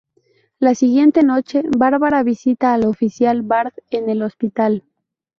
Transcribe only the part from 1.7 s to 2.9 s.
Bárbara visita al